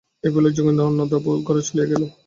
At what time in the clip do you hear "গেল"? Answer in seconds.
1.91-2.01